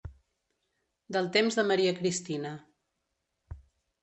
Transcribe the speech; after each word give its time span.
Del 1.17 1.29
temps 1.35 1.59
de 1.59 1.67
Maria 1.73 1.93
Cristina. 2.01 2.55